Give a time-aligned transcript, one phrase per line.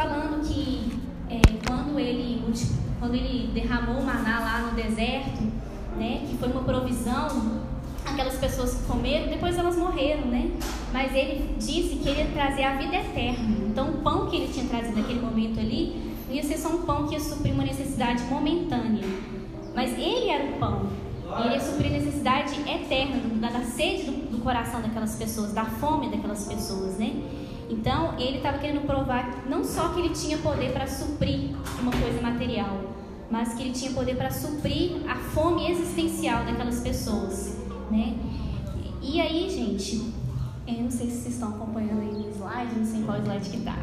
[0.00, 2.42] falando que é, quando, ele,
[2.98, 5.42] quando ele derramou o maná lá no deserto,
[5.98, 7.60] né, que foi uma provisão,
[8.06, 10.50] aquelas pessoas que comeram, depois elas morreram, né?
[10.90, 13.58] Mas ele disse que ele ia trazer a vida eterna.
[13.68, 16.82] Então, o pão que ele tinha trazido naquele momento ali, não ia ser só um
[16.82, 19.04] pão que ia suprir uma necessidade momentânea,
[19.74, 20.86] mas ele era o pão.
[21.44, 25.64] Ele ia suprir a necessidade eterna, da, da sede do, do coração daquelas pessoas, da
[25.64, 27.22] fome daquelas pessoas, né?
[27.70, 32.20] Então, ele estava querendo provar não só que ele tinha poder para suprir uma coisa
[32.20, 32.80] material,
[33.30, 37.56] mas que ele tinha poder para suprir a fome existencial daquelas pessoas,
[37.88, 38.16] né?
[39.00, 40.12] E aí, gente,
[40.66, 43.56] eu não sei se vocês estão acompanhando aí no slide, não sei qual slide que
[43.58, 43.76] está.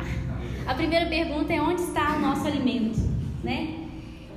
[0.67, 2.99] A primeira pergunta é onde está o nosso alimento,
[3.41, 3.87] né?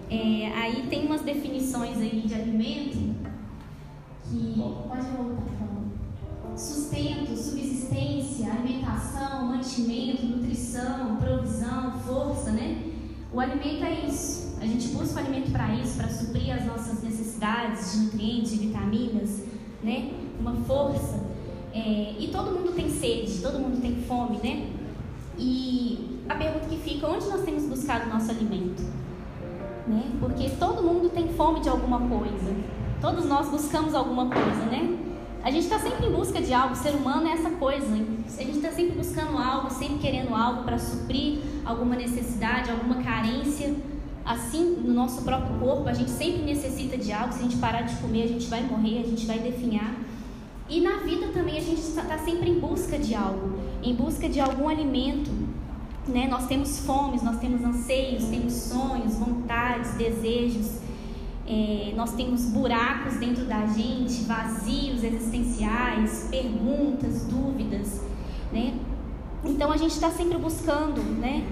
[0.08, 2.98] É, aí tem umas definições aí de alimento
[4.28, 4.54] que
[4.88, 5.60] pode voltar
[6.60, 12.84] sustento, subsistência, alimentação, mantimento, nutrição, provisão, força, né?
[13.32, 14.56] O alimento é isso.
[14.60, 18.66] A gente busca o alimento para isso, para suprir as nossas necessidades de nutrientes, de
[18.66, 19.44] vitaminas,
[19.82, 20.12] né?
[20.38, 21.20] Uma força.
[21.72, 24.70] É, e todo mundo tem sede, todo mundo tem fome, né?
[25.38, 28.82] E a pergunta que fica, onde nós temos buscado o nosso alimento?
[29.88, 30.12] Né?
[30.20, 32.54] Porque todo mundo tem fome de alguma coisa.
[33.00, 34.99] Todos nós buscamos alguma coisa, né?
[35.42, 37.86] A gente está sempre em busca de algo, o ser humano é essa coisa.
[37.86, 43.74] A gente está sempre buscando algo, sempre querendo algo para suprir alguma necessidade, alguma carência.
[44.22, 47.32] Assim, no nosso próprio corpo, a gente sempre necessita de algo.
[47.32, 49.94] Se a gente parar de comer, a gente vai morrer, a gente vai definhar.
[50.68, 54.40] E na vida também a gente está sempre em busca de algo, em busca de
[54.40, 55.30] algum alimento.
[56.06, 56.28] Né?
[56.28, 60.80] Nós temos fomes, nós temos anseios, temos sonhos, vontades, desejos.
[61.52, 68.00] É, nós temos buracos dentro da gente, vazios existenciais, perguntas, dúvidas,
[68.52, 68.74] né?
[69.44, 71.44] Então a gente está sempre buscando, né?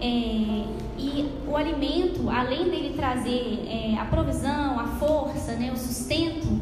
[0.00, 0.64] É,
[0.98, 6.60] e o alimento, além dele trazer é, a provisão, a força, né, o sustento,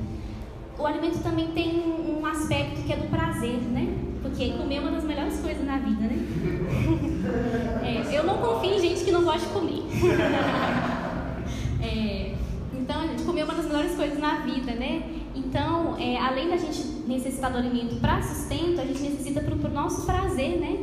[0.78, 3.96] o alimento também tem um, aspecto que é do prazer, né?
[4.20, 6.18] Porque comer é uma das melhores coisas na vida, né?
[7.82, 9.82] É, eu não confio em gente que não gosta de comer.
[13.24, 15.02] gente comer é uma das melhores coisas na vida, né?
[15.34, 19.72] Então, é, além da gente necessitar do alimento para sustento, a gente necessita para o
[19.72, 20.78] nosso prazer, né?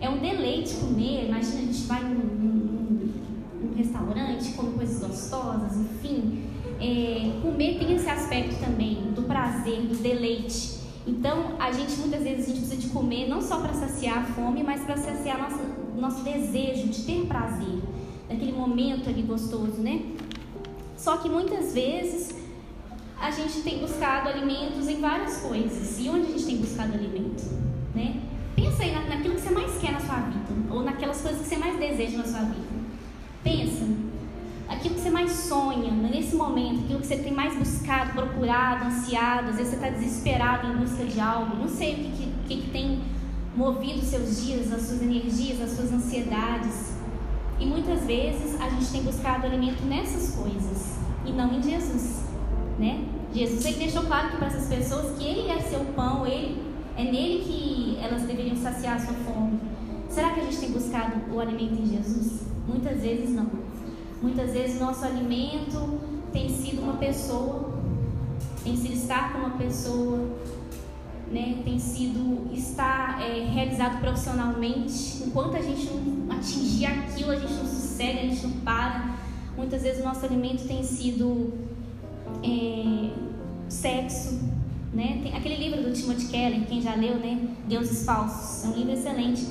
[0.00, 1.26] É um deleite comer.
[1.28, 3.12] Imagina, a gente vai num, num,
[3.62, 6.42] num restaurante, come coisas gostosas, enfim.
[6.80, 10.74] É, comer tem esse aspecto também do prazer, do deleite.
[11.06, 14.24] Então, a gente muitas vezes a gente precisa de comer não só para saciar a
[14.24, 15.60] fome, mas para saciar nosso,
[15.96, 17.78] nosso desejo de ter prazer,
[18.28, 20.00] daquele momento ali gostoso, né?
[21.04, 22.34] Só que muitas vezes
[23.20, 25.98] a gente tem buscado alimentos em várias coisas.
[26.00, 27.44] E onde a gente tem buscado alimento?
[27.94, 28.22] Né?
[28.56, 31.56] Pensa aí naquilo que você mais quer na sua vida, ou naquelas coisas que você
[31.58, 32.74] mais deseja na sua vida.
[33.42, 33.86] Pensa,
[34.66, 39.50] aquilo que você mais sonha nesse momento, aquilo que você tem mais buscado, procurado, ansiado,
[39.50, 42.70] às vezes você está desesperado em busca de algo, não sei o que, que, que
[42.70, 43.02] tem
[43.54, 46.94] movido os seus dias, as suas energias, as suas ansiedades.
[47.64, 52.24] E muitas vezes a gente tem buscado alimento nessas coisas e não em Jesus,
[52.78, 53.06] né?
[53.32, 56.62] Jesus ele deixou claro que para essas pessoas que ele é seu pão, ele
[56.94, 59.58] é nele que elas deveriam saciar a sua fome.
[60.10, 62.42] Será que a gente tem buscado o alimento em Jesus?
[62.68, 63.48] Muitas vezes não.
[64.20, 65.98] Muitas vezes nosso alimento
[66.34, 67.78] tem sido uma pessoa,
[68.62, 70.18] tem sido estar com uma pessoa,
[71.32, 75.22] né, tem sido estar é, realizado profissionalmente.
[75.24, 79.14] Enquanto a gente não atingir aquilo, a gente não sossega, a gente não para.
[79.56, 81.52] Muitas vezes o nosso alimento tem sido
[82.42, 83.10] é,
[83.68, 84.40] sexo.
[84.92, 85.20] Né?
[85.22, 87.48] Tem aquele livro do Timothy Keller, quem já leu, né?
[87.66, 88.64] Deuses Falsos.
[88.64, 89.44] É um livro excelente,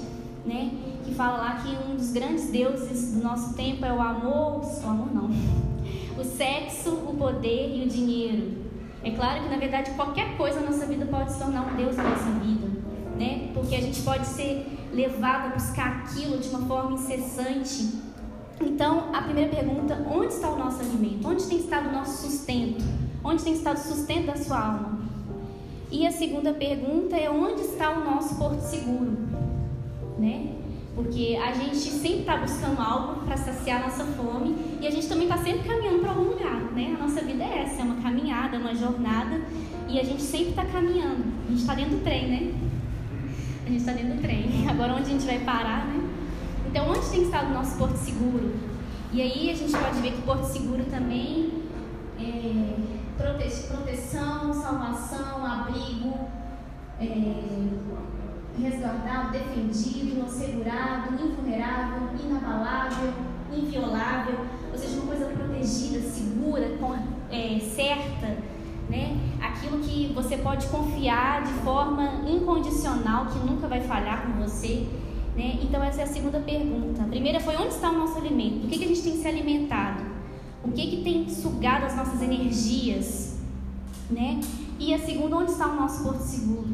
[0.45, 0.71] né?
[1.03, 4.89] Que fala lá que um dos grandes deuses do nosso tempo é o amor, o
[4.89, 5.29] amor não,
[6.17, 8.63] o sexo, o poder e o dinheiro.
[9.03, 11.97] É claro que, na verdade, qualquer coisa na nossa vida pode se tornar um Deus
[11.97, 12.62] na nossa vida,
[13.23, 13.49] né?
[13.53, 17.89] Porque a gente pode ser levado a buscar aquilo de uma forma incessante.
[18.61, 21.27] Então, a primeira pergunta: onde está o nosso alimento?
[21.27, 22.83] Onde tem estado o nosso sustento?
[23.23, 24.99] Onde tem estado o sustento da sua alma?
[25.89, 29.17] E a segunda pergunta é: onde está o nosso porto seguro?
[30.17, 30.55] Né?
[30.95, 35.07] Porque a gente sempre está buscando algo para saciar a nossa fome e a gente
[35.07, 36.95] também está sempre caminhando para algum lugar, né?
[36.95, 39.41] A nossa vida é essa, é uma caminhada, uma jornada
[39.89, 41.23] e a gente sempre está caminhando.
[41.47, 42.72] A gente está dentro do trem, né?
[43.65, 44.67] A gente está dentro do trem.
[44.69, 46.03] Agora onde a gente vai parar, né?
[46.67, 48.53] Então onde tem estado o nosso porto seguro?
[49.11, 51.63] E aí a gente pode ver que porto seguro também
[52.19, 52.73] é
[53.17, 56.13] prote proteção, salvação, abrigo,
[56.99, 57.63] é
[58.59, 63.13] resguardado, defendido, assegurado, invulnerável, inabalável,
[63.51, 66.77] inviolável, ou seja, uma coisa protegida, segura,
[67.31, 68.37] é, certa,
[68.89, 69.17] né?
[69.53, 74.87] Aquilo que você pode confiar de forma incondicional, que nunca vai falhar com você.
[75.35, 75.59] Né?
[75.61, 77.03] Então, essa é a segunda pergunta.
[77.03, 78.59] A primeira foi: onde está o nosso alimento?
[78.59, 80.03] Do que, que a gente tem se alimentado?
[80.63, 83.39] O que, que tem sugado as nossas energias?
[84.09, 84.39] Né?
[84.79, 86.69] E a segunda, onde está o nosso porto seguro?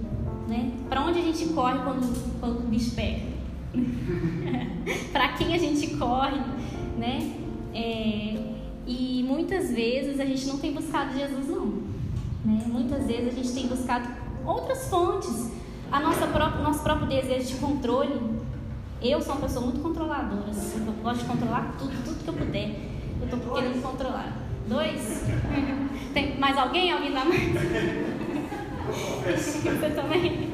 [0.47, 0.71] Né?
[0.89, 3.21] Para onde a gente corre quando, quando o bicho pega?
[5.11, 6.39] Para quem a gente corre?
[6.97, 7.33] Né?
[7.73, 8.49] É,
[8.87, 11.78] e muitas vezes a gente não tem buscado Jesus, não.
[12.43, 12.63] Né?
[12.65, 14.07] Muitas vezes a gente tem buscado
[14.45, 15.51] outras fontes.
[15.91, 18.39] A nossa própria, nosso próprio desejo de controle.
[19.01, 20.49] Eu sou uma pessoa muito controladora.
[20.49, 22.75] Assim, eu gosto de controlar tudo, tudo que eu puder.
[23.21, 24.33] Eu estou querendo controlar.
[24.67, 25.23] Dois?
[26.13, 26.91] Tem mais alguém?
[26.91, 27.41] Alguém dá mais?
[28.89, 30.49] Você também?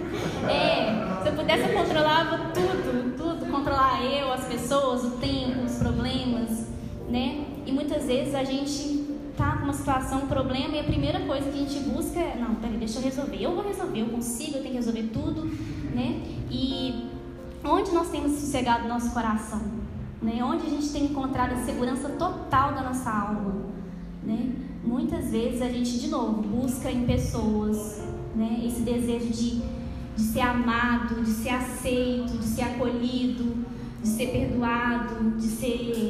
[0.50, 3.52] É, se eu pudesse, eu controlava tudo, tudo.
[3.52, 6.68] Controlar eu, as pessoas, o tempo, os problemas,
[7.10, 7.46] né?
[7.66, 9.05] E muitas vezes a gente
[9.36, 12.38] tá com uma situação, um problema, e a primeira coisa que a gente busca é,
[12.40, 13.42] não, peraí, deixa eu resolver.
[13.42, 15.46] Eu vou resolver, eu consigo, eu tenho que resolver tudo,
[15.94, 16.22] né?
[16.50, 17.10] E
[17.64, 19.62] onde nós temos sossegado nosso coração?
[20.22, 20.44] Né?
[20.44, 23.66] Onde a gente tem encontrado a segurança total da nossa alma?
[24.24, 24.54] Né?
[24.84, 28.02] Muitas vezes a gente, de novo, busca em pessoas
[28.36, 28.62] né?
[28.66, 29.62] esse desejo de,
[30.16, 33.66] de ser amado, de ser aceito, de ser acolhido,
[34.02, 36.05] de ser perdoado, de ser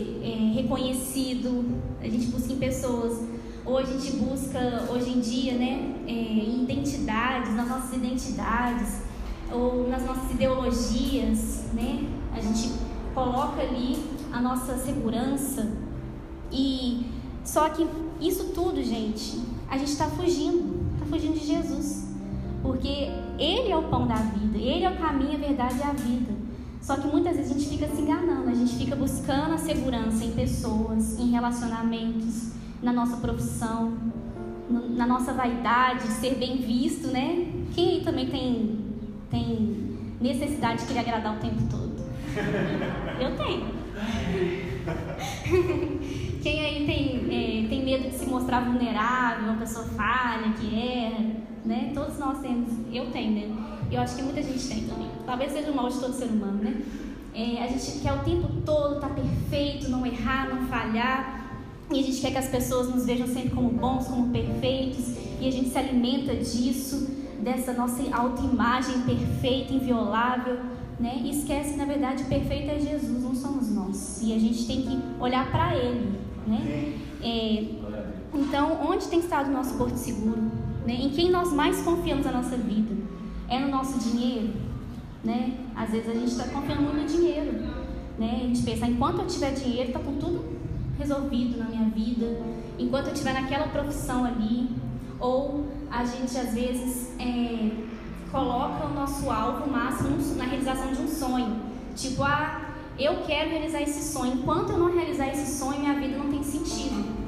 [0.66, 1.82] reconhecido.
[2.02, 3.24] A gente busca em pessoas.
[3.64, 4.60] Ou a gente busca,
[4.92, 9.02] hoje em dia, né, é, identidades, nas nossas identidades,
[9.52, 12.08] ou nas nossas ideologias, né?
[12.32, 12.72] A gente
[13.16, 13.98] coloca ali
[14.32, 15.72] a nossa segurança
[16.52, 17.08] e
[17.44, 17.88] só que
[18.22, 22.08] isso tudo, gente, a gente está fugindo, está fugindo de Jesus,
[22.62, 23.10] porque
[23.40, 26.35] Ele é o pão da vida, Ele é o caminho, a verdade e a vida.
[26.86, 30.24] Só que muitas vezes a gente fica se enganando, a gente fica buscando a segurança
[30.24, 33.98] em pessoas, em relacionamentos, na nossa profissão,
[34.70, 37.48] na nossa vaidade de ser bem visto, né?
[37.74, 38.86] Quem aí também tem,
[39.32, 39.88] tem
[40.22, 41.96] necessidade de querer agradar o tempo todo?
[43.20, 43.66] Eu tenho.
[46.44, 51.35] Quem aí tem, é, tem medo de se mostrar vulnerável, uma pessoa falha, que erra,
[51.66, 51.92] né?
[51.94, 53.76] Todos nós temos, eu tenho, né?
[53.92, 55.10] Eu acho que muita gente tem também.
[55.26, 56.82] Talvez seja o mal de todo ser humano, né?
[57.34, 61.44] É, a gente quer o tempo todo estar tá perfeito, não errar, não falhar.
[61.92, 65.16] E a gente quer que as pessoas nos vejam sempre como bons, como perfeitos.
[65.40, 67.10] E a gente se alimenta disso,
[67.42, 70.60] dessa nossa autoimagem perfeita, inviolável.
[71.00, 71.22] Né?
[71.24, 74.22] E esquece que, na verdade, perfeito é Jesus, não somos nós.
[74.24, 76.18] E a gente tem que olhar para Ele.
[76.48, 76.98] Né?
[77.22, 77.66] É,
[78.34, 80.42] então, onde tem estado o nosso porto seguro?
[80.86, 80.94] Né?
[80.94, 82.96] Em quem nós mais confiamos na nossa vida?
[83.50, 84.54] É no nosso dinheiro?
[85.24, 85.58] Né?
[85.76, 87.52] Às vezes a gente está confiando muito no dinheiro.
[88.18, 88.42] Né?
[88.44, 90.56] A gente pensa, enquanto eu tiver dinheiro, está com tudo
[90.98, 92.40] resolvido na minha vida.
[92.78, 94.70] Enquanto eu estiver naquela profissão ali.
[95.20, 97.72] Ou a gente, às vezes, é,
[98.32, 101.56] coloca o nosso alvo máximo na realização de um sonho.
[101.96, 104.34] Tipo, ah, eu quero realizar esse sonho.
[104.34, 107.25] Enquanto eu não realizar esse sonho, minha vida não tem sentido.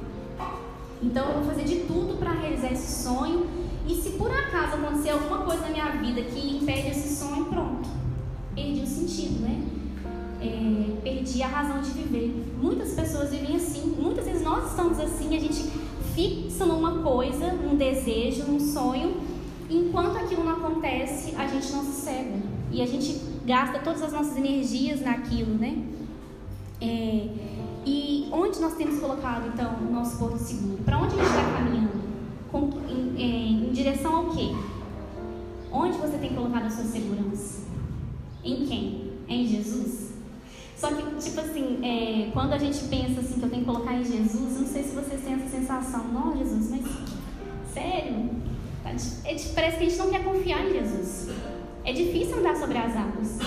[1.02, 3.46] Então eu vou fazer de tudo para realizar esse sonho
[3.88, 7.90] e se por acaso acontecer alguma coisa na minha vida que impede esse sonho, pronto.
[8.54, 9.64] Perdi o sentido, né?
[10.42, 12.56] É, perdi a razão de viver.
[12.62, 13.96] Muitas pessoas vivem assim.
[13.98, 15.64] Muitas vezes nós estamos assim, a gente
[16.14, 19.18] fixa numa coisa, num desejo, num sonho.
[19.70, 22.40] E enquanto aquilo não acontece, a gente não se cega.
[22.72, 25.78] E a gente gasta todas as nossas energias naquilo, né?
[26.82, 27.28] É,
[27.86, 30.84] e onde nós temos colocado, então, o nosso porto seguro?
[30.84, 32.08] Para onde a gente está caminhando?
[32.52, 34.52] com, em, em, em direção ao quê?
[35.72, 37.62] Onde você tem colocado a sua segurança?
[38.44, 39.12] Em quem?
[39.28, 40.14] É em Jesus?
[40.76, 43.94] Só que, tipo assim, é, quando a gente pensa assim que eu tenho que colocar
[43.94, 46.86] em Jesus, não sei se vocês têm essa sensação, não, Jesus, mas
[47.74, 48.30] sério?
[48.84, 51.30] Tá é, parece que a gente não quer confiar em Jesus.
[51.84, 53.40] É difícil andar sobre as águas.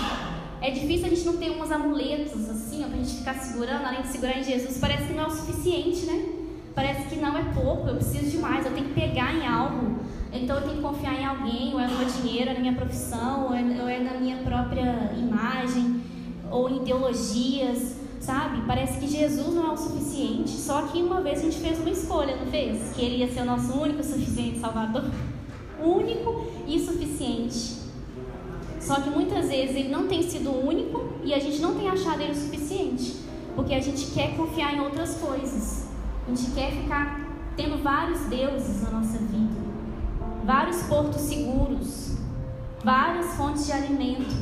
[0.60, 2.48] É difícil a gente não ter uns amuletos
[2.80, 5.26] assim, ó, pra gente ficar segurando, além de segurar em Jesus, parece que não é
[5.26, 6.24] o suficiente, né?
[6.74, 9.98] Parece que não é pouco, eu preciso de mais, eu tenho que pegar em algo.
[10.32, 12.60] Então eu tenho que confiar em alguém, ou é no meu dinheiro, ou é na
[12.60, 16.00] minha profissão, ou é, ou é na minha própria imagem,
[16.50, 18.62] ou em ideologias, sabe?
[18.66, 20.50] Parece que Jesus não é o suficiente.
[20.50, 22.94] Só que uma vez a gente fez uma escolha, não fez?
[22.94, 25.04] Que ele ia ser o nosso único suficiente Salvador.
[25.82, 27.79] Único e suficiente.
[28.80, 32.20] Só que muitas vezes ele não tem sido único e a gente não tem achado
[32.22, 33.16] ele o suficiente.
[33.54, 35.88] Porque a gente quer confiar em outras coisas.
[36.26, 37.20] A gente quer ficar
[37.56, 39.60] tendo vários deuses na nossa vida,
[40.44, 42.16] vários portos seguros,
[42.82, 44.34] várias fontes de alimento.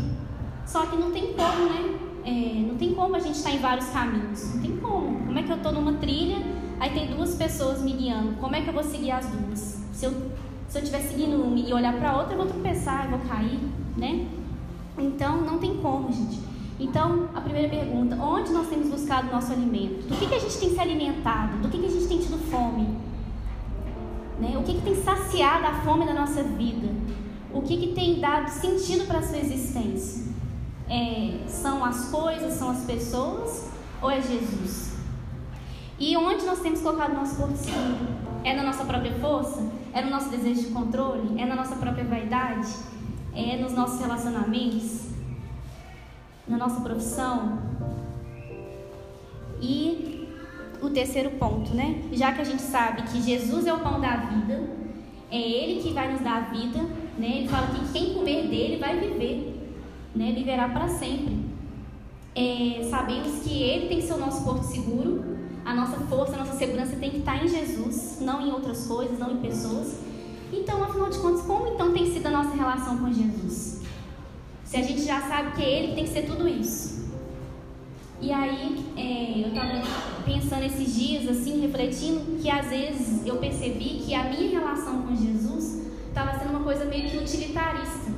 [0.64, 1.98] Só que não tem como, né?
[2.24, 4.54] É, não tem como a gente estar em vários caminhos.
[4.54, 5.24] Não tem como.
[5.24, 6.36] Como é que eu estou numa trilha,
[6.78, 8.34] aí tem duas pessoas me guiando?
[8.34, 9.78] Como é que eu vou seguir as duas?
[9.92, 10.12] Se eu,
[10.68, 13.58] se eu estiver seguindo uma e olhar para outra, eu vou tropeçar, eu vou cair,
[13.98, 14.26] né?
[14.96, 16.40] Então, não tem como, gente.
[16.80, 20.08] Então, a primeira pergunta: onde nós temos buscado o nosso alimento?
[20.08, 21.58] Do que, que a gente tem se alimentado?
[21.58, 22.88] Do que, que a gente tem tido fome?
[24.40, 24.56] Né?
[24.56, 26.88] O que, que tem saciado a fome da nossa vida?
[27.52, 30.28] O que, que tem dado sentido para a sua existência?
[30.88, 33.68] É, são as coisas, são as pessoas
[34.00, 34.96] ou é Jesus?
[35.98, 38.06] E onde nós temos colocado o nosso porto seguro?
[38.44, 39.66] É na nossa própria força?
[39.92, 41.40] É no nosso desejo de controle?
[41.40, 42.68] É na nossa própria vaidade?
[43.38, 45.10] É nos nossos relacionamentos?
[46.48, 47.60] Na nossa profissão?
[49.62, 50.28] E
[50.82, 52.02] o terceiro ponto, né?
[52.12, 54.68] Já que a gente sabe que Jesus é o pão da vida,
[55.30, 56.80] é Ele que vai nos dar a vida,
[57.16, 57.38] né?
[57.38, 59.56] Ele fala que quem comer dele vai viver,
[60.16, 60.32] né?
[60.32, 61.38] Viverá para sempre.
[62.34, 65.24] É, sabemos que Ele tem que ser o nosso porto seguro,
[65.64, 69.16] a nossa força, a nossa segurança tem que estar em Jesus, não em outras coisas,
[69.16, 70.07] não em pessoas.
[70.52, 73.82] Então, afinal de contas, como então tem sido a nossa relação com Jesus?
[74.64, 77.08] Se a gente já sabe que é Ele que tem que ser tudo isso.
[78.20, 79.82] E aí, é, eu estava
[80.24, 85.14] pensando esses dias, assim, refletindo, que às vezes eu percebi que a minha relação com
[85.14, 88.12] Jesus estava sendo uma coisa meio que utilitarista.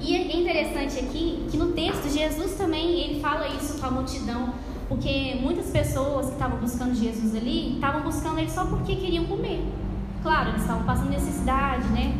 [0.00, 4.54] E é interessante aqui que no texto Jesus também ele fala isso com a multidão,
[4.88, 9.60] porque muitas pessoas que estavam buscando Jesus ali estavam buscando ele só porque queriam comer.
[10.22, 12.16] Claro, eles estavam passando necessidade, né?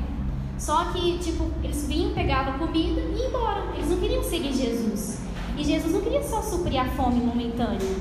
[0.58, 3.64] Só que, tipo, eles vinham, pegavam comida e iam embora.
[3.74, 5.20] Eles não queriam seguir Jesus.
[5.56, 7.96] E Jesus não queria só suprir a fome momentânea.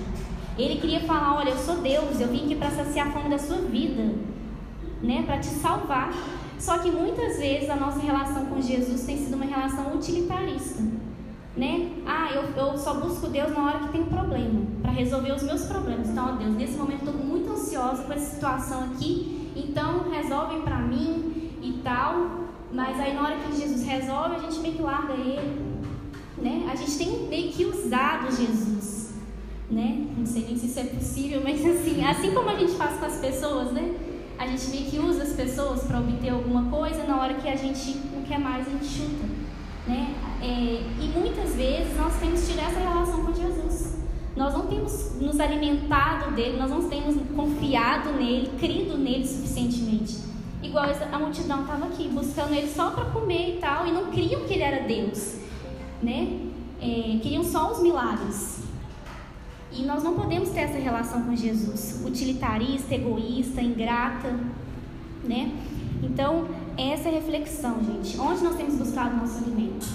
[0.57, 3.37] Ele queria falar: olha, eu sou Deus, eu vim aqui para saciar a fome da
[3.37, 4.13] sua vida,
[5.01, 5.23] né?
[5.25, 6.11] Para te salvar.
[6.59, 10.81] Só que muitas vezes a nossa relação com Jesus tem sido uma relação utilitarista,
[11.55, 11.91] né?
[12.05, 15.43] Ah, eu, eu só busco Deus na hora que tem um problema, para resolver os
[15.43, 16.09] meus problemas.
[16.09, 20.77] Então, ó Deus, nesse momento estou muito ansiosa com essa situação aqui, então resolve para
[20.79, 22.47] mim e tal.
[22.71, 25.77] Mas aí na hora que Jesus resolve, a gente meio que larga ele
[26.37, 26.67] né?
[26.71, 29.11] A gente tem meio que usado Jesus,
[29.69, 30.05] né?
[30.17, 33.05] Não sei nem se isso é possível, mas assim, assim como a gente faz com
[33.05, 33.95] as pessoas, né?
[34.37, 37.55] A gente meio que usa as pessoas para obter alguma coisa, na hora que a
[37.55, 39.25] gente não quer mais, a gente chuta,
[39.87, 40.13] né?
[40.41, 40.45] É,
[41.01, 43.66] e muitas vezes nós temos tido essa relação com Jesus.
[44.37, 50.19] Nós não temos nos alimentado dele, nós não temos confiado nele, crido nele suficientemente.
[50.63, 54.41] Igual a multidão estava aqui, buscando ele só para comer e tal, e não criam
[54.41, 55.47] que ele era Deus
[56.01, 56.39] né?
[56.81, 58.59] É, queriam só os milagres.
[59.71, 64.33] E nós não podemos ter essa relação com Jesus, utilitarista, egoísta, ingrata,
[65.23, 65.51] né?
[66.01, 68.19] Então, essa é a reflexão, gente.
[68.19, 69.87] Onde nós temos buscado o nosso alimento?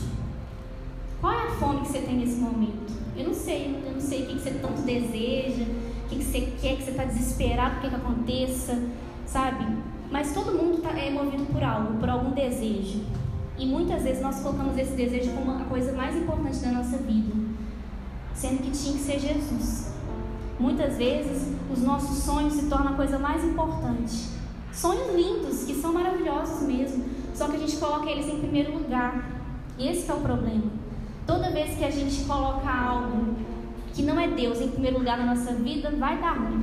[1.21, 2.92] Qual é a fome que você tem nesse momento?
[3.17, 5.65] Eu não sei, eu não sei o que você tanto deseja,
[6.05, 8.83] o que você quer, que você está desesperado, o que, que aconteça,
[9.27, 9.67] sabe?
[10.11, 13.01] Mas todo mundo tá, é movido por algo, por algum desejo.
[13.59, 17.35] E muitas vezes nós colocamos esse desejo como a coisa mais importante da nossa vida,
[18.35, 19.93] sendo que tinha que ser Jesus.
[20.59, 24.29] Muitas vezes os nossos sonhos se tornam a coisa mais importante.
[24.73, 27.05] Sonhos lindos, que são maravilhosos mesmo,
[27.35, 29.31] só que a gente coloca eles em primeiro lugar.
[29.79, 30.82] Esse é o problema.
[31.33, 33.35] Toda vez que a gente coloca algo
[33.95, 36.63] que não é Deus em primeiro lugar na nossa vida, vai dar ruim.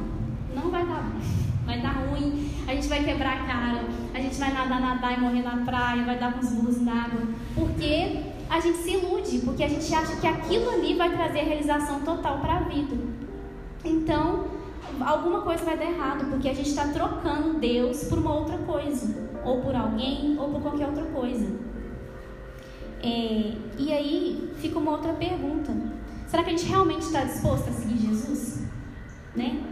[0.55, 4.35] Não vai dar ruim vai dar ruim, a gente vai quebrar a cara, a gente
[4.39, 7.21] vai nadar, nadar e morrer na praia, vai dar com os burros na água.
[7.53, 11.43] Porque a gente se ilude, porque a gente acha que aquilo ali vai trazer a
[11.43, 12.97] realização total para a vida.
[13.85, 14.45] Então,
[14.99, 19.29] alguma coisa vai dar errado, porque a gente está trocando Deus por uma outra coisa,
[19.45, 21.68] ou por alguém, ou por qualquer outra coisa.
[23.01, 25.71] É, e aí fica uma outra pergunta:
[26.27, 28.63] será que a gente realmente está disposto a seguir Jesus?
[29.35, 29.63] Né?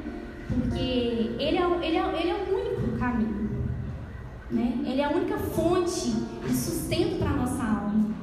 [0.48, 3.48] Porque ele é, ele é, ele é o único caminho.
[4.50, 4.80] Né?
[4.86, 8.16] Ele é a única fonte de sustento para a nossa alma.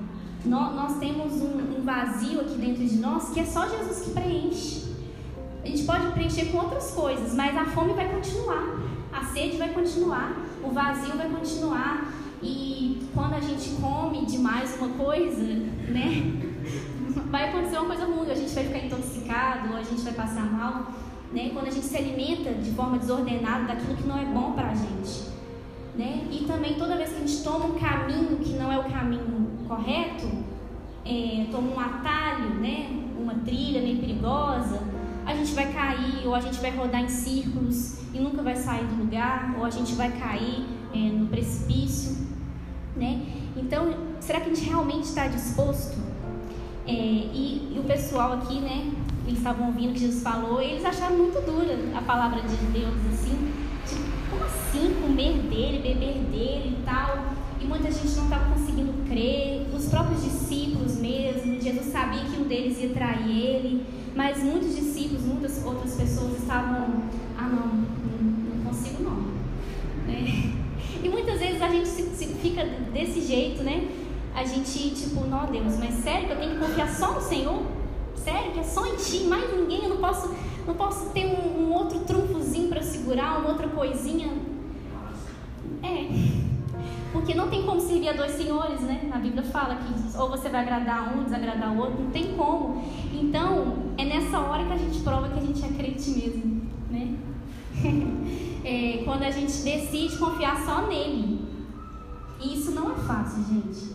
[0.44, 4.11] Nós, nós temos um, um, vazio aqui dentro de nós que é só Jesus que
[4.11, 4.94] preenche.
[5.62, 8.78] A gente pode preencher com outras coisas, mas a fome vai continuar,
[9.12, 12.12] a sede vai continuar, o vazio vai continuar.
[12.45, 16.33] E quando a gente come demais uma coisa, né?
[17.31, 20.45] Vai acontecer uma coisa ruim, a gente vai ficar intoxicado, ou a gente vai passar
[20.45, 20.93] mal
[21.35, 21.51] né?
[21.53, 24.75] quando a gente se alimenta de forma desordenada daquilo que não é bom para a
[24.75, 25.35] gente.
[25.97, 26.27] Né?
[26.31, 29.51] E também toda vez que a gente toma um caminho que não é o caminho
[29.67, 30.29] correto,
[31.05, 32.89] é, toma um atalho, né?
[33.19, 34.81] uma trilha meio perigosa,
[35.27, 38.85] a gente vai cair ou a gente vai rodar em círculos e nunca vai sair
[38.85, 42.15] do lugar, ou a gente vai cair é, no precipício.
[42.97, 43.27] Né?
[43.57, 45.97] Então, será que a gente realmente está disposto?
[46.87, 48.93] É, e, e, o pessoal aqui, né,
[49.27, 52.95] eles estavam ouvindo o que Jesus falou, eles acharam muito dura a palavra de Deus,
[53.13, 53.53] assim,
[54.31, 57.25] como assim comer dele, beber dele e tal?
[57.61, 62.45] E muita gente não estava conseguindo crer, os próprios discípulos mesmo, Jesus sabia que um
[62.45, 67.03] deles ia trair ele, mas muitos discípulos, muitas outras pessoas estavam,
[67.39, 69.17] ah não, não, não consigo não.
[70.07, 70.53] Né?
[71.03, 73.89] E muitas vezes a gente se, se fica desse jeito, né?
[74.35, 77.63] A gente, tipo, não, Deus, mas sério que eu tenho que confiar só no Senhor?
[78.17, 79.85] Sério que é só em Ti, mais ninguém?
[79.85, 80.35] Eu não posso,
[80.67, 84.31] não posso ter um, um outro trunfozinho para segurar, uma outra coisinha?
[85.83, 86.09] É.
[87.13, 89.09] Porque não tem como servir a dois senhores, né?
[89.13, 92.83] A Bíblia fala que ou você vai agradar um, desagradar o outro, não tem como.
[93.13, 97.15] Então, é nessa hora que a gente prova que a gente é crente mesmo, né?
[98.65, 101.34] é, quando a gente decide confiar só nele.
[102.45, 103.95] E isso não é fácil, gente.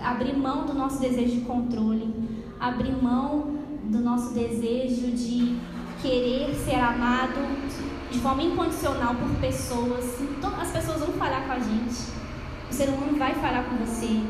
[0.00, 2.14] Abrir mão do nosso desejo de controle,
[2.60, 3.56] abrir mão
[3.90, 5.58] do nosso desejo de
[6.00, 7.40] querer ser amado
[8.10, 10.20] de forma incondicional por pessoas.
[10.20, 11.96] Então, as pessoas vão falhar com a gente.
[12.70, 14.22] O ser humano vai falar com você.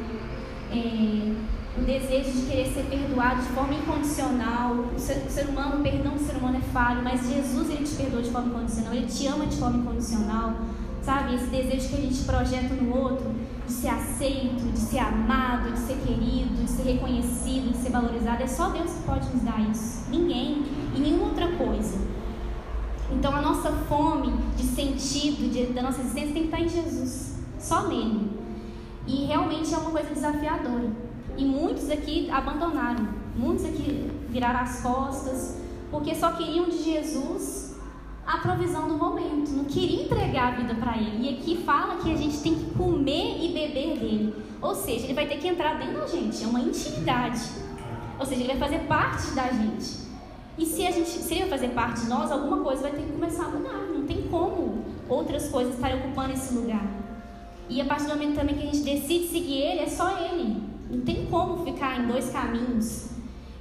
[0.70, 1.34] É,
[1.76, 4.74] o desejo de querer ser perdoado de forma incondicional.
[4.96, 7.84] O ser, o ser, humano, o perdão do ser humano é falho, mas Jesus ele
[7.84, 10.54] te perdoa de forma incondicional, ele te ama de forma incondicional.
[11.04, 11.34] Sabe?
[11.34, 13.30] Esse desejo que a gente projeta no outro,
[13.66, 18.42] de ser aceito, de ser amado, de ser querido, de ser reconhecido, de ser valorizado,
[18.42, 20.04] é só Deus que pode nos dar isso.
[20.10, 21.98] Ninguém e nenhuma outra coisa.
[23.12, 27.34] Então a nossa fome de sentido de, da nossa existência tem que estar em Jesus
[27.58, 28.30] só nele.
[29.06, 30.90] E realmente é uma coisa desafiadora.
[31.36, 35.58] E muitos aqui abandonaram, muitos aqui viraram as costas,
[35.90, 37.63] porque só queriam de Jesus
[38.26, 41.28] a provisão do momento, não queria entregar a vida para ele.
[41.28, 44.34] E aqui fala que a gente tem que comer e beber dele.
[44.62, 47.40] Ou seja, ele vai ter que entrar dentro da gente, é uma intimidade.
[48.18, 50.04] Ou seja, ele vai fazer parte da gente.
[50.56, 53.02] E se a gente, se ele vai fazer parte de nós, alguma coisa vai ter
[53.02, 53.88] que começar a mudar.
[53.92, 56.86] Não tem como outras coisas estarem ocupando esse lugar.
[57.68, 60.62] E a partir do momento também que a gente decide seguir Ele, é só Ele.
[60.90, 63.10] Não tem como ficar em dois caminhos.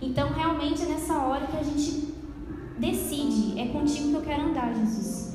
[0.01, 2.12] Então, realmente é nessa hora que a gente
[2.79, 5.33] decide: é contigo que eu quero andar, Jesus.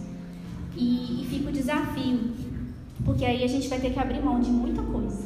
[0.77, 2.33] E, e fica o desafio,
[3.05, 5.25] porque aí a gente vai ter que abrir mão de muita coisa,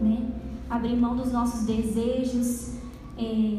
[0.00, 0.30] né?
[0.70, 2.74] Abrir mão dos nossos desejos,
[3.18, 3.58] é,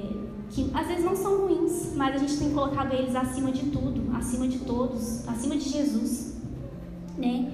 [0.49, 4.15] que às vezes não são ruins, mas a gente tem colocado eles acima de tudo,
[4.15, 6.37] acima de todos, acima de Jesus,
[7.17, 7.51] né?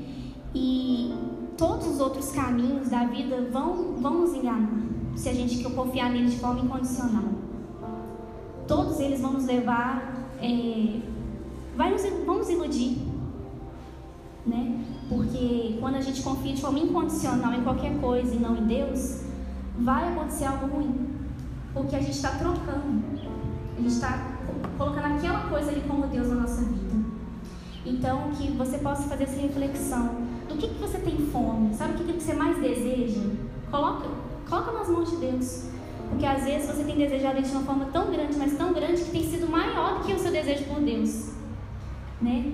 [0.54, 1.14] E
[1.58, 4.84] todos os outros caminhos da vida vão, vão nos enganar
[5.16, 7.26] se a gente confiar neles de forma incondicional.
[8.68, 11.00] Todos eles vão nos levar, é,
[11.78, 12.98] vai nos, iludir,
[14.46, 14.84] né?
[15.08, 19.22] Porque quando a gente confia de forma incondicional em qualquer coisa e não em Deus,
[19.78, 21.08] vai acontecer algo ruim,
[21.74, 23.04] porque a gente está trocando,
[23.78, 24.38] a gente está
[24.78, 26.94] colocando aquela coisa ali como Deus na nossa vida.
[27.86, 30.16] Então, que você possa fazer essa reflexão
[30.48, 33.22] do que, que você tem fome, sabe o que, que você mais deseja?
[33.72, 34.08] Coloca,
[34.50, 35.70] coloca nas mãos de Deus.
[36.14, 39.02] Porque às vezes você tem desejado isso de uma forma tão grande, mas tão grande
[39.02, 41.32] que tem sido maior do que o seu desejo por Deus.
[42.22, 42.52] Né?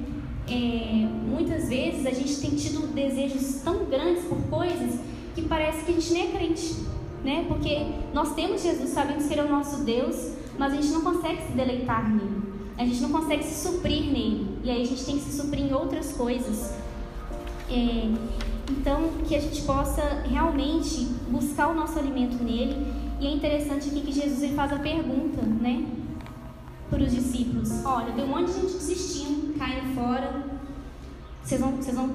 [0.48, 5.00] É, muitas vezes a gente tem tido desejos tão grandes por coisas
[5.36, 6.76] que parece que a gente nem é crente.
[7.24, 7.46] Né?
[7.50, 11.02] Porque nós temos Jesus, sabemos que Ele é o nosso Deus, mas a gente não
[11.02, 12.42] consegue se deleitar nele.
[12.78, 14.48] A gente não consegue se suprir nele.
[14.64, 16.74] E aí a gente tem que se suprir em outras coisas.
[17.70, 18.10] É,
[18.72, 22.99] então, que a gente possa realmente buscar o nosso alimento nele.
[23.20, 25.86] E é interessante aqui que Jesus ele faz a pergunta, né?
[26.90, 30.46] Para os discípulos: Olha, tem um monte de gente desistindo, caindo fora.
[31.44, 32.10] Vocês vão, vocês vão,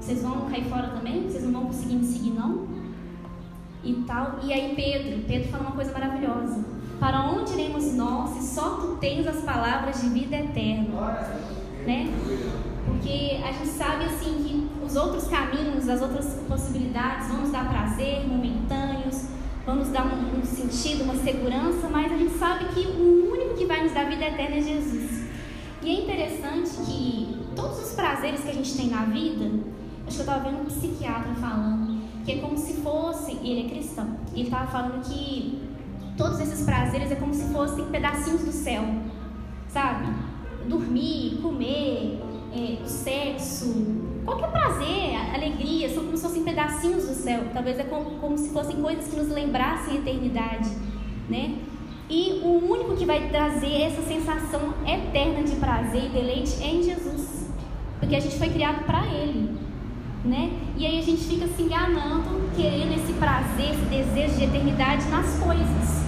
[0.00, 1.28] vocês vão cair fora também?
[1.28, 2.66] Vocês não vão conseguir me seguir, não?
[3.84, 4.40] E tal.
[4.42, 6.64] E aí, Pedro, Pedro fala uma coisa maravilhosa:
[6.98, 10.90] Para onde iremos nós se só tu tens as palavras de vida eterna?
[11.86, 12.08] Né?
[12.84, 17.68] Porque a gente sabe assim que os outros caminhos, as outras possibilidades vão nos dar
[17.68, 19.31] prazer momentâneos,
[19.64, 23.54] vão nos dar um, um sentido, uma segurança, mas a gente sabe que o único
[23.54, 25.22] que vai nos dar vida eterna é Jesus.
[25.82, 29.44] E é interessante que todos os prazeres que a gente tem na vida,
[30.06, 33.70] acho que eu estava vendo um psiquiatra falando, que é como se fosse, ele é
[33.70, 35.60] cristão, ele estava falando que
[36.16, 38.84] todos esses prazeres é como se fossem pedacinhos do céu,
[39.68, 40.06] sabe?
[40.68, 42.20] Dormir, comer,
[42.52, 47.44] é, o sexo, qualquer prazer, alegria, são como se fossem pedacinhos do céu.
[47.52, 50.70] Talvez é como, como se fossem coisas que nos lembrassem a eternidade,
[51.28, 51.56] né?
[52.08, 56.82] E o único que vai trazer essa sensação eterna de prazer e deleite é em
[56.82, 57.48] Jesus,
[57.98, 59.56] porque a gente foi criado para Ele,
[60.24, 60.52] né?
[60.76, 65.38] E aí a gente fica se enganando, querendo esse prazer, esse desejo de eternidade nas
[65.38, 66.02] coisas,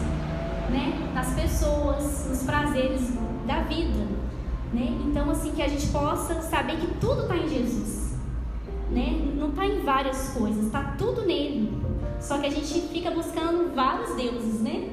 [0.70, 1.04] né?
[1.14, 3.00] nas pessoas, nos prazeres
[3.46, 4.04] da vida.
[4.72, 4.98] Né?
[5.06, 8.03] Então, assim, que a gente possa saber que tudo está em Jesus.
[8.94, 9.34] Né?
[9.36, 11.72] Não está em várias coisas, está tudo nele.
[12.20, 14.88] Só que a gente fica buscando vários deuses, né?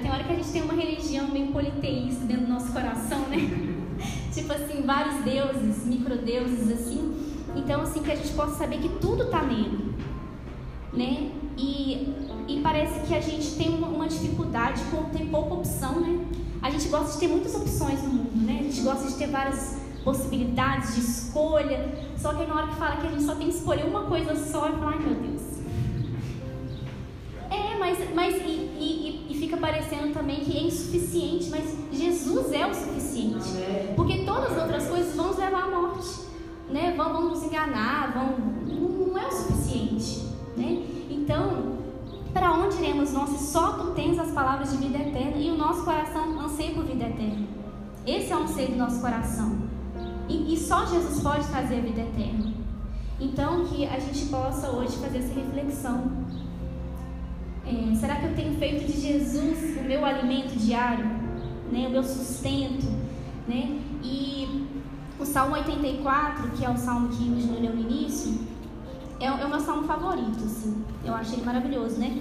[0.00, 3.36] Tem hora que a gente tem uma religião meio politeísta dentro do nosso coração, né?
[4.32, 7.36] tipo assim, vários deuses, microdeuses, assim.
[7.56, 9.92] Então, assim, que a gente possa saber que tudo está nele,
[10.92, 11.32] né?
[11.58, 12.14] E,
[12.46, 16.24] e parece que a gente tem uma, uma dificuldade com ter pouca opção, né?
[16.62, 18.58] A gente gosta de ter muitas opções no mundo, né?
[18.60, 21.92] A gente gosta de ter várias possibilidades de escolha.
[22.16, 24.34] Só que na hora que fala que a gente só tem que escolher uma coisa
[24.34, 25.42] só, e fala, ai meu Deus.
[27.50, 28.48] É, mas, mas e,
[28.80, 33.48] e, e fica parecendo também que é insuficiente, mas Jesus é o suficiente.
[33.94, 36.22] Porque todas as outras coisas vão nos levar à morte.
[36.70, 36.94] Né?
[36.96, 38.38] Vão, vão nos enganar, vão,
[39.06, 40.22] não é o suficiente.
[40.56, 40.86] Né?
[41.10, 41.72] Então,
[42.32, 45.56] para onde iremos nós se só tu tens as palavras de vida eterna e o
[45.56, 47.46] nosso coração anseia por vida eterna?
[48.06, 49.61] Esse é o anseio do nosso coração.
[50.32, 52.54] E, e só Jesus pode trazer a vida eterna.
[53.20, 56.10] Então, que a gente possa hoje fazer essa reflexão.
[57.66, 61.04] É, será que eu tenho feito de Jesus o meu alimento diário?
[61.70, 62.86] Né, o meu sustento?
[63.46, 63.78] Né?
[64.02, 64.66] E
[65.20, 68.40] o Salmo 84, que é o salmo que o Júnior leu no início,
[69.20, 70.82] é, é o meu salmo favorito, assim.
[71.04, 72.20] Eu acho ele maravilhoso, né?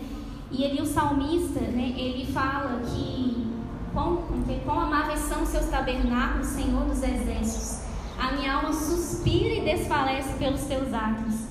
[0.52, 3.48] E ali o salmista, né, ele fala que
[3.94, 4.24] quão,
[4.66, 7.91] quão amáveis são seus tabernáculos, Senhor dos exércitos.
[8.22, 11.48] A minha alma suspira e desfalece pelos teus atos.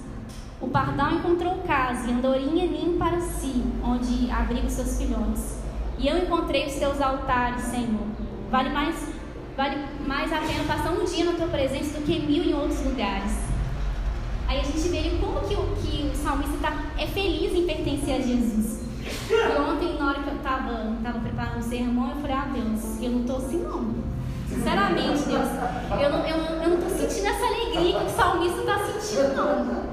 [0.61, 5.59] O pardal encontrou casa e andorinha ninho para si, onde abriga os seus filhotes.
[5.99, 8.07] E eu encontrei os teus altares, Senhor.
[8.53, 8.95] Vale mais,
[9.57, 12.85] vale mais a pena passar um dia na tua presença do que mil em outros
[12.85, 13.33] lugares.
[14.47, 18.21] Aí a gente vê como que que o salmista tá, é feliz em pertencer a
[18.21, 18.81] Jesus.
[19.29, 23.03] E ontem, na hora que eu estava tava preparando o sermão, eu falei, ah Deus,
[23.03, 24.10] eu não estou assim não.
[24.51, 25.49] Sinceramente, Deus,
[26.03, 29.91] eu não, eu, eu não tô sentindo essa alegria que o salmista está sentindo, não.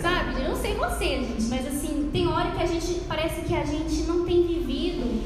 [0.00, 0.42] Sabe?
[0.42, 3.64] Eu não sei você, gente, mas assim, tem hora que a gente parece que a
[3.64, 5.22] gente não tem vivido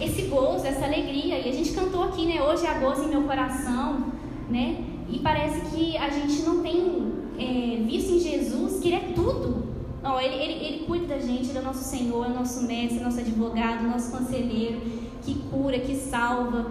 [0.00, 1.40] esse gozo, essa alegria.
[1.40, 2.40] E a gente cantou aqui, né?
[2.40, 4.12] Hoje há gozo em meu coração,
[4.48, 4.84] né?
[5.10, 9.74] E parece que a gente não tem é, visto em Jesus que Ele é tudo.
[10.00, 13.18] Não, ele, ele, ele cuida da gente, Ele é nosso Senhor, é nosso mestre, nosso
[13.18, 14.80] advogado, nosso conselheiro,
[15.22, 16.66] que cura, que salva,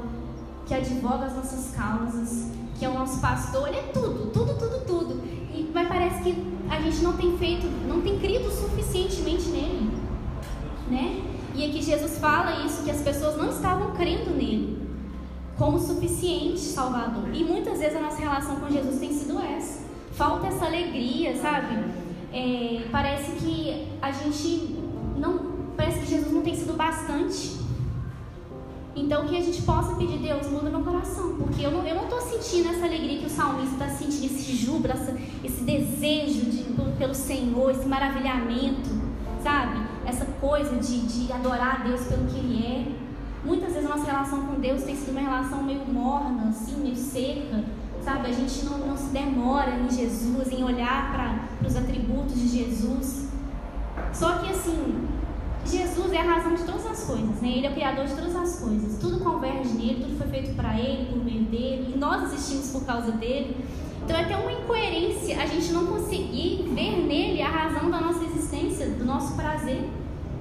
[0.73, 4.85] que advoga as nossas causas, que é o nosso pastor, Ele é tudo, tudo, tudo,
[4.85, 5.23] tudo.
[5.53, 6.35] E, mas parece que
[6.67, 9.91] a gente não tem feito, não tem crido suficientemente nele.
[10.89, 11.21] Né?
[11.53, 14.81] E aqui Jesus fala isso, que as pessoas não estavam crendo nele
[15.57, 17.29] como suficiente Salvador.
[17.31, 19.83] E muitas vezes a nossa relação com Jesus tem sido essa
[20.13, 21.75] falta essa alegria, sabe?
[22.31, 24.75] É, parece que a gente
[25.17, 25.53] não.
[25.77, 27.62] Parece que Jesus não tem sido bastante.
[28.95, 31.35] Então que a gente possa pedir, Deus, muda meu coração.
[31.35, 34.93] Porque eu não, tô sentindo essa alegria que o salmista está sentindo, esse júbilo,
[35.43, 36.63] esse desejo de,
[36.97, 38.89] pelo Senhor, esse maravilhamento,
[39.41, 39.81] sabe?
[40.05, 43.03] Essa coisa de, de adorar a Deus pelo que Ele é.
[43.43, 47.63] Muitas vezes nossa relação com Deus tem sido uma relação meio morna, assim, meio seca
[48.03, 52.49] Sabe, a gente não, não se demora em Jesus, em olhar para os atributos de
[52.49, 53.29] Jesus.
[54.11, 55.07] Só que assim,
[55.65, 57.49] Jesus é a razão de todas as coisas, né?
[57.49, 58.99] Ele é o criador de todas as coisas.
[58.99, 62.85] Tudo converge nele, tudo foi feito para ele, por meio dele, e nós existimos por
[62.85, 63.55] causa dele.
[64.03, 68.23] Então é até uma incoerência a gente não conseguir ver nele a razão da nossa
[68.25, 69.81] existência, do nosso prazer,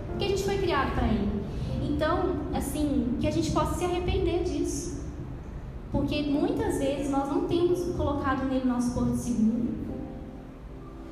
[0.09, 1.43] porque a gente foi criado para ele.
[1.83, 5.03] Então, assim, que a gente possa se arrepender disso.
[5.93, 9.69] Porque muitas vezes nós não temos colocado nele nosso porto seguro,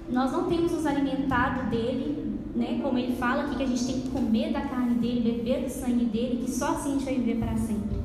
[0.09, 2.30] nós não temos nos alimentado dele,
[2.61, 2.81] né?
[2.83, 5.71] como ele fala aqui, que a gente tem que comer da carne dele, beber do
[5.71, 7.99] sangue dele, que só assim a gente vai viver para sempre.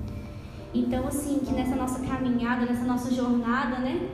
[0.73, 4.09] Então, assim, que nessa nossa caminhada, nessa nossa jornada, né?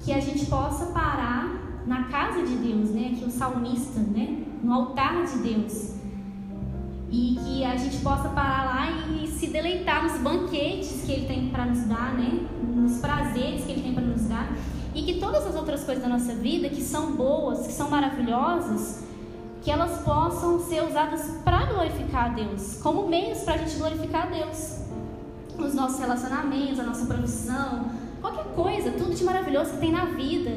[0.00, 3.14] Que a gente possa parar na casa de Deus, né?
[3.16, 4.44] Que o salmista, né?
[4.62, 5.92] No altar de Deus
[7.12, 11.48] e que a gente possa parar lá e se deleitar nos banquetes que Ele tem
[11.50, 12.46] para nos dar, né?
[12.74, 14.50] Nos prazeres que Ele tem para nos dar
[14.94, 19.04] e que todas as outras coisas da nossa vida que são boas, que são maravilhosas,
[19.62, 24.26] que elas possam ser usadas para glorificar a Deus, como meios para a gente glorificar
[24.26, 24.78] a Deus.
[25.58, 27.86] Os nossos relacionamentos, a nossa profissão,
[28.20, 30.50] qualquer coisa, tudo de maravilhoso que tem na vida.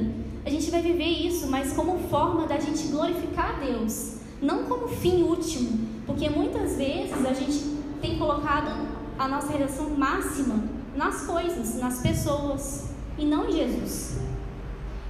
[0.46, 4.88] A gente vai viver isso, mas como forma da gente glorificar a Deus, não como
[4.88, 8.88] fim último, porque muitas vezes a gente tem colocado
[9.18, 10.64] a nossa realização máxima
[10.96, 14.20] nas coisas, nas pessoas e não em Jesus.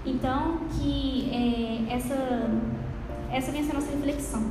[0.05, 2.49] Então, que é, essa,
[3.31, 4.43] essa venha ser a nossa reflexão.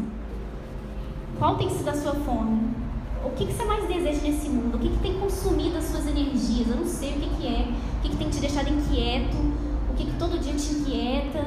[1.39, 2.75] Qual tem sido a sua fome?
[3.25, 4.77] O que, que você mais deseja nesse mundo?
[4.77, 6.69] O que, que tem consumido as suas energias?
[6.69, 7.69] Eu não sei o que, que é.
[7.99, 9.37] O que, que tem te deixado inquieto?
[9.91, 11.47] O que, que todo dia te inquieta?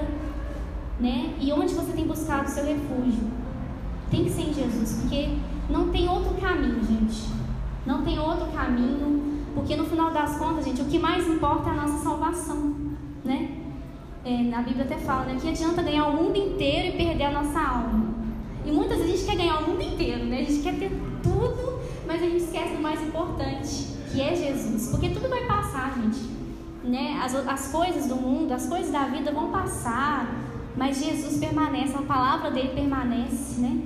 [0.99, 1.35] Né?
[1.39, 3.31] E onde você tem buscado o seu refúgio?
[4.09, 5.37] Tem que ser em Jesus, porque
[5.69, 7.27] não tem outro caminho, gente.
[7.85, 11.73] Não tem outro caminho, porque no final das contas, gente, o que mais importa é
[11.73, 12.75] a nossa salvação,
[13.23, 13.56] né?
[14.27, 15.37] É, na Bíblia até fala, né?
[15.41, 18.07] Que adianta ganhar o mundo inteiro e perder a nossa alma.
[18.65, 20.41] E muitas vezes a gente quer ganhar o mundo inteiro, né?
[20.41, 20.91] A gente quer ter
[21.23, 24.89] tudo, mas a gente esquece do mais importante, que é Jesus.
[24.91, 26.19] Porque tudo vai passar, gente.
[26.83, 27.17] Né?
[27.23, 30.29] As, as coisas do mundo, as coisas da vida vão passar,
[30.75, 33.79] mas Jesus permanece, a palavra dele permanece, né?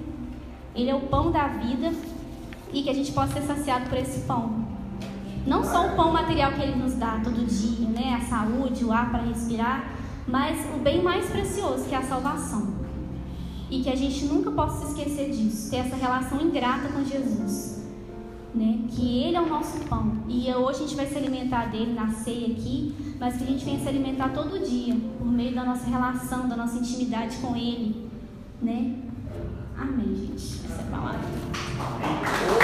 [0.73, 1.93] Ele é o pão da vida
[2.73, 4.65] e que a gente possa ser saciado por esse pão.
[5.45, 8.19] Não só o pão material que ele nos dá todo dia, né?
[8.19, 10.00] A saúde, o ar para respirar,
[10.31, 12.79] mas o bem mais precioso, que é a salvação.
[13.69, 17.81] E que a gente nunca possa se esquecer disso, ter essa relação ingrata com Jesus.
[18.55, 18.79] Né?
[18.89, 20.23] Que Ele é o nosso pão.
[20.27, 23.63] E hoje a gente vai se alimentar dele na ceia aqui, mas que a gente
[23.63, 28.09] venha se alimentar todo dia, por meio da nossa relação, da nossa intimidade com Ele.
[28.61, 28.95] Né?
[29.77, 30.61] Amém, gente.
[30.65, 32.60] Essa é a palavra.